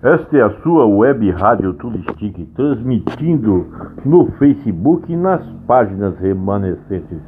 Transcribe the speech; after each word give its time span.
Esta 0.00 0.36
é 0.36 0.42
a 0.42 0.50
sua 0.62 0.86
web 0.86 1.28
rádio 1.32 1.74
Turistic, 1.74 2.46
transmitindo 2.54 3.66
no 4.04 4.30
Facebook 4.38 5.12
e 5.12 5.16
nas 5.16 5.44
páginas 5.66 6.16
remanescentes. 6.20 7.18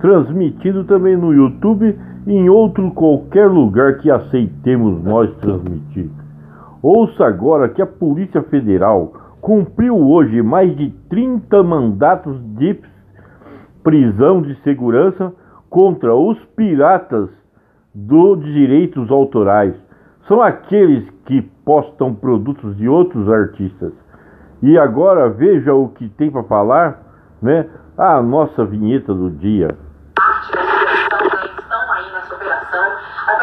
Transmitido 0.00 0.82
também 0.82 1.16
no 1.16 1.32
YouTube 1.32 1.96
e 2.26 2.32
em 2.32 2.48
outro 2.48 2.90
qualquer 2.90 3.46
lugar 3.48 3.98
que 3.98 4.10
aceitemos 4.10 5.00
nós 5.04 5.32
transmitir. 5.36 6.10
Ouça 6.82 7.24
agora 7.24 7.68
que 7.68 7.80
a 7.80 7.86
Polícia 7.86 8.42
Federal 8.42 9.12
cumpriu 9.40 9.96
hoje 9.96 10.42
mais 10.42 10.76
de 10.76 10.90
30 11.08 11.62
mandatos 11.62 12.36
de 12.56 12.80
prisão 13.84 14.42
de 14.42 14.60
segurança 14.62 15.32
contra 15.70 16.12
os 16.16 16.36
piratas 16.56 17.30
dos 17.94 18.42
direitos 18.42 19.08
autorais 19.08 19.87
são 20.28 20.42
aqueles 20.42 21.08
que 21.24 21.40
postam 21.64 22.14
produtos 22.14 22.76
de 22.76 22.86
outros 22.86 23.28
artistas. 23.30 23.92
E 24.62 24.78
agora 24.78 25.30
veja 25.30 25.74
o 25.74 25.88
que 25.88 26.08
tem 26.10 26.30
para 26.30 26.42
falar, 26.44 27.00
né? 27.40 27.66
A 27.96 28.22
nossa 28.22 28.64
vinheta 28.64 29.14
do 29.14 29.30
dia. 29.30 29.76
Aí 31.90 32.12
nessa 32.12 32.34
operação. 32.34 32.84
A 33.26 33.37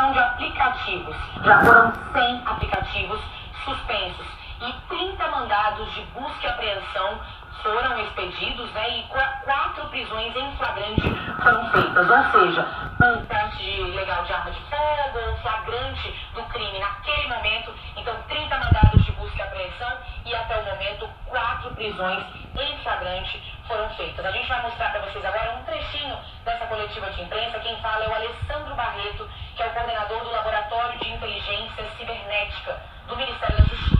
De 0.00 0.06
suspensão 0.06 0.12
de 0.12 0.18
aplicativos. 0.18 1.16
Já 1.44 1.60
foram 1.62 1.92
100 2.12 2.42
aplicativos 2.46 3.20
suspensos 3.64 4.26
e 4.62 4.72
30 4.88 5.28
mandados 5.28 5.92
de 5.92 6.00
busca 6.12 6.46
e 6.46 6.48
apreensão 6.48 7.20
foram 7.62 8.00
expedidos 8.00 8.72
né, 8.72 8.98
e 8.98 9.02
quatro 9.44 9.86
prisões 9.90 10.34
em 10.34 10.56
flagrante 10.56 11.14
foram 11.42 11.70
feitas. 11.70 12.08
Ou 12.08 12.32
seja, 12.32 12.66
um 13.02 13.26
porte 13.26 13.62
ilegal 13.62 14.24
de 14.24 14.32
arma 14.32 14.50
de 14.50 14.60
fogo, 14.60 15.30
um 15.30 15.36
flagrante 15.36 16.30
do 16.34 16.42
crime 16.44 16.78
naquele 16.78 17.28
momento. 17.28 17.74
Então, 17.96 18.16
30 18.26 18.56
mandados 18.56 19.04
de 19.04 19.12
busca 19.12 19.38
e 19.38 19.42
apreensão 19.42 19.98
e 20.24 20.34
até 20.34 20.56
o 20.56 20.64
momento 20.64 21.10
prisões 21.80 22.22
em 22.60 22.78
flagrante 22.82 23.42
foram 23.66 23.88
feitas. 23.90 24.26
A 24.26 24.30
gente 24.32 24.46
vai 24.46 24.60
mostrar 24.60 24.90
para 24.90 25.00
vocês 25.00 25.24
agora 25.24 25.52
um 25.52 25.64
trechinho 25.64 26.18
dessa 26.44 26.66
coletiva 26.66 27.10
de 27.10 27.22
imprensa. 27.22 27.58
Quem 27.60 27.74
fala 27.80 28.04
é 28.04 28.08
o 28.08 28.14
Alessandro 28.14 28.74
Barreto, 28.74 29.26
que 29.56 29.62
é 29.62 29.66
o 29.66 29.70
coordenador 29.70 30.22
do 30.22 30.30
Laboratório 30.30 30.98
de 30.98 31.08
Inteligência 31.08 31.88
Cibernética 31.96 32.82
do 33.08 33.16
Ministério 33.16 33.56
da 33.56 33.64
Justiça. 33.64 33.99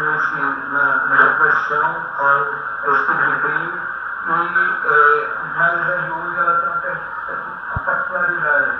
nesse, 0.00 0.40
na, 0.72 0.96
na 1.06 1.30
oposição 1.32 2.06
ao 2.18 2.70
de 2.82 3.36
bíblico. 3.42 3.78
E, 4.26 4.30
é, 4.30 5.38
mas 5.56 5.90
a 5.90 5.96
Júlia 6.06 6.40
ela 6.40 6.80
tem 6.80 6.92
uma 7.68 7.78
particularidade. 7.84 8.72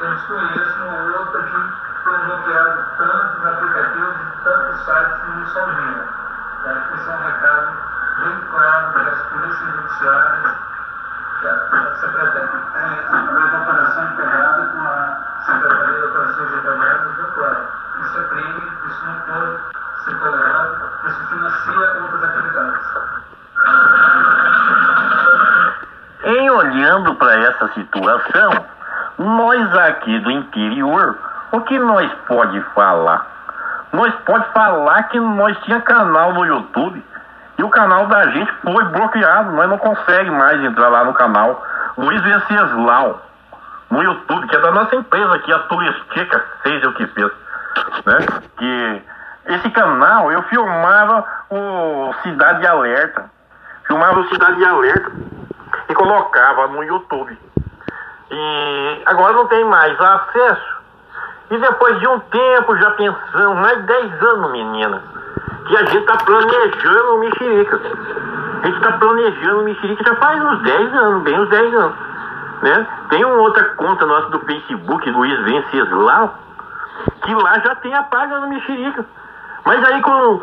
Eu 0.00 0.10
desconheço 0.10 0.82
um 0.82 1.12
outro 1.18 1.42
que 1.42 2.02
foi 2.04 2.18
bloqueado 2.18 2.84
tantos 2.98 3.46
aplicativos 3.46 4.16
e 4.16 4.44
tantos 4.44 4.84
sites 4.84 5.22
que 5.22 5.30
não 5.30 5.46
são 5.46 5.66
minha. 5.68 6.04
Tá? 6.64 6.82
Isso 6.94 7.10
é 7.10 7.14
um 7.14 7.22
recado 7.22 7.68
bem 8.18 8.40
claro 8.50 8.92
para 8.92 9.10
as 9.10 9.22
polícias 9.26 9.74
judiciárias, 9.74 10.56
que 11.40 11.48
a 11.48 11.94
secretária. 12.00 12.50
É, 12.74 13.75
tinha 35.66 35.80
canal 35.80 36.32
no 36.32 36.44
YouTube 36.44 37.04
e 37.58 37.62
o 37.62 37.70
canal 37.70 38.06
da 38.06 38.26
gente 38.30 38.52
foi 38.62 38.84
bloqueado, 38.84 39.52
nós 39.52 39.68
não 39.68 39.78
consegue 39.78 40.30
mais 40.30 40.62
entrar 40.62 40.88
lá 40.88 41.04
no 41.04 41.14
canal. 41.14 41.64
Luiz 41.96 42.22
Venceslau 42.22 43.22
no 43.90 44.02
YouTube, 44.02 44.46
que 44.48 44.56
é 44.56 44.60
da 44.60 44.72
nossa 44.72 44.96
empresa 44.96 45.34
aqui, 45.34 45.52
a 45.52 45.58
Turistica, 45.60 46.44
seja 46.62 46.88
o 46.88 46.92
que 46.92 47.06
fez, 47.06 47.32
né? 48.04 48.18
Que 48.58 49.02
esse 49.46 49.70
canal 49.70 50.30
eu 50.32 50.42
filmava 50.44 51.24
o 51.50 52.14
Cidade 52.22 52.66
Alerta, 52.66 53.24
filmava 53.86 54.20
o 54.20 54.28
Cidade 54.28 54.64
Alerta 54.64 55.12
e 55.88 55.94
colocava 55.94 56.68
no 56.68 56.82
YouTube. 56.82 57.38
E 58.30 59.02
agora 59.06 59.32
não 59.34 59.46
tem 59.46 59.64
mais 59.64 60.00
acesso 60.00 60.76
e 61.48 61.58
depois 61.58 62.00
de 62.00 62.08
um 62.08 62.18
tempo, 62.18 62.76
já 62.76 62.90
pensando, 62.92 63.54
mais 63.54 63.78
de 63.78 63.86
10 63.86 64.22
anos, 64.22 64.50
menina, 64.50 65.02
que 65.66 65.76
a 65.76 65.84
gente 65.84 65.98
está 65.98 66.16
planejando 66.16 67.14
o 67.14 67.18
mexerica. 67.20 67.80
A 68.62 68.66
gente 68.66 68.76
está 68.76 68.92
planejando 68.92 69.60
o 69.60 69.64
mexerica 69.64 70.04
já 70.04 70.16
faz 70.16 70.42
uns 70.42 70.62
10 70.62 70.94
anos, 70.94 71.22
bem 71.22 71.38
uns 71.38 71.48
10 71.48 71.74
anos. 71.74 71.96
Né? 72.62 72.86
Tem 73.10 73.24
uma 73.24 73.36
outra 73.36 73.62
conta 73.76 74.06
nossa 74.06 74.28
do 74.30 74.40
Facebook, 74.40 75.08
Luiz 75.08 75.38
Venceslau, 75.44 76.34
que 77.22 77.34
lá 77.34 77.60
já 77.60 77.76
tem 77.76 77.94
a 77.94 78.02
página 78.02 78.40
do 78.40 78.48
mexerica. 78.48 79.04
Mas 79.66 79.84
aí 79.84 80.00
com 80.00 80.40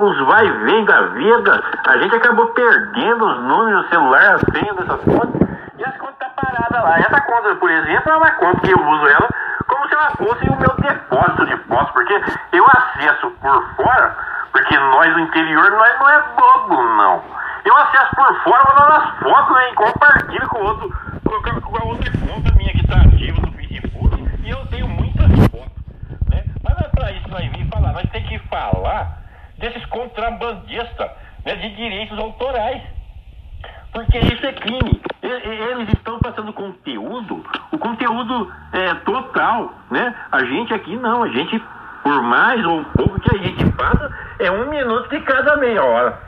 os 0.00 0.26
vai 0.26 0.44
e 0.44 0.50
vem 0.64 0.84
da 0.84 1.00
vida, 1.02 1.62
a 1.86 1.96
gente 1.98 2.16
acabou 2.16 2.48
perdendo 2.48 3.24
os 3.24 3.42
números 3.44 3.84
do 3.84 3.88
celular, 3.88 4.34
a 4.34 4.52
senha 4.52 4.74
dessas 4.74 5.00
contas, 5.04 5.48
e 5.78 5.84
as 5.84 5.96
contas 5.96 6.18
tá 6.18 6.28
parada 6.34 6.82
lá. 6.82 6.98
Essa 6.98 7.20
conta, 7.20 7.54
por 7.54 7.70
exemplo, 7.70 8.10
é 8.10 8.16
uma 8.16 8.30
conta 8.32 8.60
que 8.62 8.72
eu 8.72 8.84
uso 8.84 9.06
ela 9.06 9.28
como 9.68 9.88
se 9.88 9.94
ela 9.94 10.10
fosse 10.10 10.48
o 10.48 10.56
meu 10.56 10.74
depósito 10.76 11.46
de 11.46 11.56
fotos, 11.68 11.90
porque 11.92 12.20
eu 12.52 12.64
acesso 12.66 13.30
por 13.40 13.64
fora, 13.76 14.16
porque 14.50 14.76
nós 14.76 15.14
do 15.14 15.20
interior 15.20 15.70
nós 15.70 15.98
não 16.00 16.10
é 16.10 16.22
bobo, 16.36 16.82
não. 16.96 17.22
Eu 17.64 17.76
acesso 17.76 18.16
por 18.16 18.42
fora, 18.42 18.74
dar 18.76 18.96
as 18.96 19.18
fotos 19.20 19.54
né, 19.54 19.70
e 19.70 19.74
compartilho 19.74 20.48
com 20.48 20.62
outro, 20.64 20.92
com, 21.24 21.60
com 21.60 21.76
a 21.76 21.84
outra 21.84 22.10
conta 22.26 22.52
minha 22.56 22.72
que 22.72 22.80
está 22.80 22.96
ativa 22.96 23.40
no 23.40 23.52
Facebook, 23.52 24.38
e 24.42 24.50
eu 24.50 24.66
tenho 24.66 24.88
muitas 24.88 25.30
fotos. 25.48 25.70
Né? 26.28 26.44
Para 27.04 27.12
isso 27.12 27.28
nós 27.28 27.46
vim 27.50 27.68
falar, 27.68 27.92
nós 27.92 28.10
temos 28.10 28.28
que 28.30 28.38
falar 28.48 29.18
desses 29.58 29.84
contrabandistas 29.86 31.10
né, 31.44 31.54
de 31.56 31.68
direitos 31.76 32.18
autorais. 32.18 32.80
Porque 33.92 34.18
isso 34.20 34.46
é 34.46 34.52
crime. 34.54 35.02
Eles 35.22 35.90
estão 35.90 36.18
passando 36.18 36.50
conteúdo, 36.54 37.44
o 37.70 37.76
conteúdo 37.76 38.50
é 38.72 38.94
total, 39.04 39.74
né? 39.90 40.14
A 40.32 40.44
gente 40.44 40.72
aqui 40.72 40.96
não, 40.96 41.24
a 41.24 41.28
gente, 41.28 41.62
por 42.02 42.22
mais 42.22 42.64
ou 42.64 42.82
pouco 42.96 43.20
que 43.20 43.36
a 43.36 43.38
gente 43.38 43.70
passa, 43.72 44.10
é 44.38 44.50
um 44.50 44.70
minuto 44.70 45.06
de 45.10 45.20
cada 45.20 45.58
meia 45.58 45.84
hora, 45.84 46.18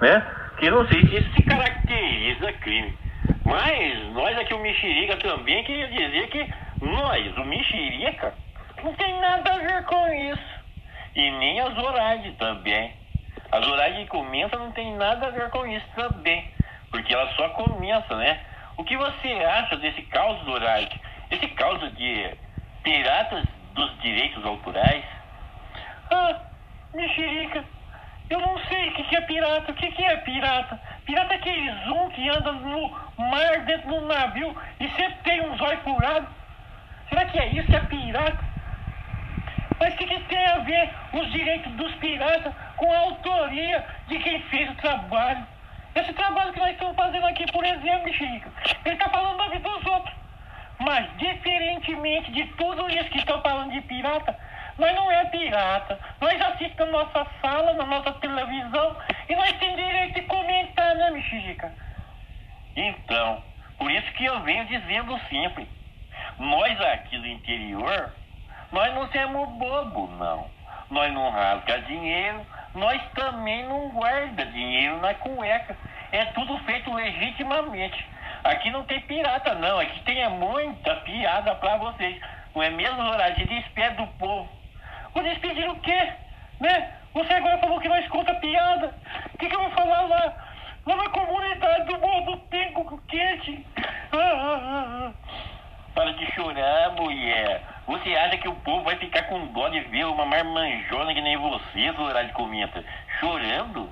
né? 0.00 0.24
Que 0.58 0.70
não 0.70 0.86
sei 0.86 1.08
se 1.08 1.16
isso 1.16 1.32
se 1.32 1.42
caracteriza 1.42 2.52
crime. 2.60 2.96
Mas 3.44 4.12
nós 4.12 4.38
aqui, 4.38 4.54
o 4.54 4.62
Mexerica, 4.62 5.16
também 5.16 5.64
queria 5.64 5.88
dizer 5.88 6.28
que 6.28 6.54
nós, 6.80 7.36
o 7.36 7.44
Mexerica, 7.44 8.32
não 8.82 8.94
tem 8.94 9.20
nada 9.20 9.52
a 9.52 9.58
ver 9.58 9.79
com 9.90 10.08
isso. 10.08 10.60
E 11.14 11.30
nem 11.32 11.60
a 11.60 11.70
Zoraide 11.70 12.32
também. 12.32 12.94
A 13.52 13.60
Zoraide 13.60 14.02
que 14.02 14.06
comenta 14.06 14.56
não 14.56 14.72
tem 14.72 14.96
nada 14.96 15.26
a 15.26 15.30
ver 15.30 15.50
com 15.50 15.66
isso 15.66 15.86
também 15.94 16.50
porque 16.90 17.14
ela 17.14 17.32
só 17.34 17.48
começa, 17.50 18.16
né? 18.16 18.40
O 18.76 18.84
que 18.84 18.96
você 18.96 19.28
acha 19.44 19.76
desse 19.76 20.02
caos 20.02 20.38
Reich? 20.46 21.00
esse 21.30 21.46
causa 21.48 21.88
de 21.90 22.34
piratas 22.82 23.46
dos 23.74 23.98
direitos 24.00 24.44
autorais. 24.44 25.04
Ah, 26.10 26.40
mexerica, 26.92 27.64
eu 28.28 28.40
não 28.40 28.58
sei 28.66 28.88
o 28.88 28.94
que, 28.94 29.04
que 29.04 29.16
é 29.16 29.20
pirata. 29.20 29.70
O 29.70 29.74
que, 29.74 29.92
que 29.92 30.04
é 30.04 30.16
pirata? 30.16 30.80
Pirata 31.04 31.34
é 31.34 31.36
aquele 31.36 31.70
zoom 31.84 32.10
que 32.10 32.28
anda 32.28 32.50
no 32.50 32.90
mar, 33.16 33.60
dentro 33.64 33.88
do 33.90 34.06
navio, 34.06 34.56
e 34.80 34.88
sempre 34.88 35.18
tem 35.22 35.40
um 35.42 35.56
zóio 35.56 35.78
furado. 35.82 36.26
Será 37.08 37.26
que 37.26 37.38
é 37.38 37.46
isso 37.46 37.66
que 37.68 37.76
é 37.76 37.80
pirata? 37.80 38.49
Mas 39.80 39.94
que, 39.94 40.06
que 40.06 40.20
tem 40.24 40.46
a 40.46 40.58
ver 40.58 40.90
os 41.14 41.32
direitos 41.32 41.72
dos 41.72 41.92
piratas 41.94 42.52
com 42.76 42.92
a 42.92 42.98
autoria 42.98 43.82
de 44.08 44.18
quem 44.18 44.38
fez 44.42 44.70
o 44.70 44.74
trabalho? 44.74 45.46
Esse 45.94 46.12
trabalho 46.12 46.52
que 46.52 46.60
nós 46.60 46.72
estamos 46.72 46.94
fazendo 46.94 47.26
aqui, 47.26 47.50
por 47.50 47.64
exemplo, 47.64 48.04
Mexerica, 48.04 48.52
ele 48.84 48.94
está 48.94 49.08
falando 49.08 49.38
da 49.38 49.48
vida 49.48 49.68
dos 49.68 49.86
outros. 49.86 50.14
Mas, 50.78 51.08
diferentemente 51.16 52.30
de 52.30 52.44
tudo 52.56 52.88
isso 52.90 53.10
que 53.10 53.18
estão 53.18 53.40
falando 53.40 53.72
de 53.72 53.80
pirata, 53.80 54.38
nós 54.78 54.94
não 54.94 55.10
é 55.10 55.24
pirata. 55.26 55.98
Nós 56.20 56.40
assistimos 56.40 56.78
na 56.78 56.86
nossa 56.86 57.26
sala, 57.40 57.72
na 57.72 57.86
nossa 57.86 58.12
televisão, 58.12 58.96
e 59.28 59.34
nós 59.34 59.52
temos 59.52 59.76
direito 59.76 60.14
de 60.14 60.22
comentar, 60.22 60.94
né, 60.94 61.10
Mexerica? 61.10 61.72
Então, 62.76 63.42
por 63.78 63.90
isso 63.90 64.12
que 64.12 64.26
eu 64.26 64.40
venho 64.40 64.66
dizendo 64.66 65.18
sempre, 65.28 65.66
nós 66.38 66.80
aqui 66.80 67.18
do 67.18 67.26
interior, 67.26 68.12
nós 68.72 68.94
não 68.94 69.10
somos 69.10 69.48
bobo, 69.50 70.06
não. 70.18 70.48
Nós 70.90 71.12
não 71.12 71.30
rasga 71.30 71.80
dinheiro, 71.82 72.44
nós 72.74 73.00
também 73.14 73.64
não 73.66 73.88
guarda 73.90 74.44
dinheiro 74.46 75.00
na 75.00 75.14
cueca. 75.14 75.76
É 76.12 76.24
tudo 76.26 76.58
feito 76.58 76.92
legitimamente. 76.92 78.04
Aqui 78.42 78.70
não 78.70 78.84
tem 78.84 79.00
pirata, 79.02 79.54
não. 79.54 79.78
Aqui 79.78 80.00
tem 80.02 80.28
muita 80.30 80.96
piada 80.96 81.54
pra 81.56 81.76
vocês. 81.76 82.20
Não 82.54 82.62
é 82.62 82.70
mesmo, 82.70 83.02
Zorage? 83.02 83.44
Despede 83.44 83.96
do 83.96 84.06
povo. 84.18 84.48
Vou 85.14 85.22
despedir 85.22 85.68
o 85.68 85.76
quê? 85.80 86.12
Né? 86.58 86.92
Você 87.14 87.32
agora 87.32 87.58
falou 87.58 87.80
que 87.80 87.88
nós 87.88 88.06
conta 88.08 88.34
piada. 88.34 88.94
O 89.34 89.38
que, 89.38 89.48
que 89.48 89.54
eu 89.54 89.60
vou 89.60 89.70
falar 89.70 90.02
lá? 90.02 90.34
Lá 90.86 90.96
na 90.96 91.08
comunidade 91.10 91.84
do 91.84 91.98
Morro 91.98 92.32
do 92.32 92.36
Pingo 92.48 93.02
Quente. 93.08 93.66
Ah, 94.12 94.16
ah, 94.16 94.60
ah, 94.62 95.12
Para 95.94 96.12
de 96.14 96.26
chorar, 96.32 96.92
mulher. 96.92 97.62
Você 97.86 98.14
acha 98.14 98.38
que 98.38 98.48
o 98.48 98.54
povo 98.56 98.84
vai 98.84 98.96
ficar 98.96 99.24
com 99.24 99.46
dó 99.48 99.68
de 99.68 99.80
ver 99.80 100.06
uma 100.06 100.24
marmanjona 100.24 101.12
que 101.14 101.20
nem 101.20 101.36
você, 101.36 101.92
Zorade 101.92 102.32
comenta, 102.32 102.84
chorando? 103.18 103.90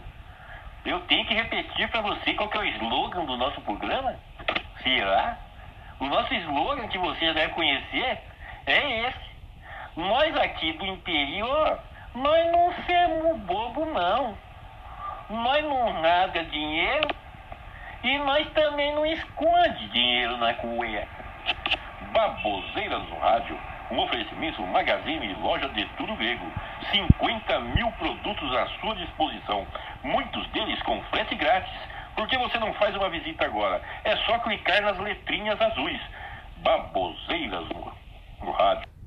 Eu 0.84 1.00
tenho 1.00 1.26
que 1.26 1.34
repetir 1.34 1.88
para 1.88 2.00
você 2.00 2.34
qual 2.34 2.50
é 2.52 2.58
o 2.58 2.64
slogan 2.64 3.24
do 3.24 3.36
nosso 3.36 3.60
programa? 3.62 4.14
Será? 4.82 5.36
O 6.00 6.06
nosso 6.06 6.32
slogan 6.32 6.86
que 6.88 6.98
você 6.98 7.26
já 7.26 7.32
deve 7.32 7.52
conhecer 7.54 8.18
é 8.66 9.08
esse. 9.08 9.28
Nós 9.96 10.36
aqui 10.36 10.72
do 10.74 10.86
interior, 10.86 11.80
nós 12.14 12.52
não 12.52 12.72
somos 12.86 13.38
bobo 13.40 13.84
não. 13.86 14.38
Nós 15.28 15.64
não 15.64 16.00
rasga 16.00 16.44
dinheiro 16.44 17.08
e 18.02 18.18
nós 18.18 18.48
também 18.50 18.94
não 18.94 19.04
esconde 19.04 19.88
dinheiro 19.88 20.36
na 20.36 20.54
cueca. 20.54 21.08
Baboseiras 22.12 23.02
no 23.08 23.18
rádio. 23.18 23.58
Um 23.90 23.98
oferecimento 24.00 24.62
Magazine 24.66 25.34
Loja 25.34 25.68
de 25.70 25.84
Tudo 25.96 26.14
Grego. 26.16 26.46
50 26.90 27.60
mil 27.60 27.90
produtos 27.92 28.54
à 28.54 28.66
sua 28.80 28.94
disposição. 28.96 29.66
Muitos 30.02 30.46
deles 30.48 30.80
com 30.82 31.02
frete 31.04 31.34
grátis. 31.34 31.72
Por 32.14 32.26
que 32.28 32.36
você 32.36 32.58
não 32.58 32.74
faz 32.74 32.94
uma 32.96 33.08
visita 33.08 33.44
agora? 33.44 33.82
É 34.04 34.16
só 34.18 34.38
clicar 34.40 34.82
nas 34.82 34.98
letrinhas 34.98 35.60
azuis. 35.60 36.00
Baboseiras 36.58 37.66
no, 37.68 37.92
no 38.40 38.50
rádio. 38.52 38.97